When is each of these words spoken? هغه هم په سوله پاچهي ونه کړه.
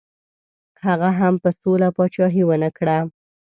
هغه 0.85 1.09
هم 1.19 1.33
په 1.43 1.49
سوله 1.59 1.87
پاچهي 1.95 2.43
ونه 2.45 2.69
کړه. 2.77 2.97